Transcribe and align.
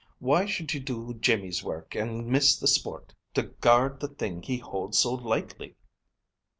Why 0.17 0.47
should 0.47 0.73
you 0.73 0.79
do 0.79 1.13
Jimmy's 1.13 1.63
work, 1.63 1.93
and 1.93 2.25
miss 2.25 2.55
the 2.57 2.65
sport, 2.65 3.13
to 3.35 3.43
guard 3.43 3.99
the 3.99 4.07
thing 4.07 4.41
he 4.41 4.57
holds 4.57 4.97
so 4.97 5.13
lightly?" 5.13 5.75